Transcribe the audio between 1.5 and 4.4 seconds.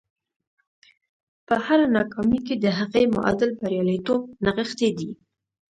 هره ناکامي کې د هغې معادل برياليتوب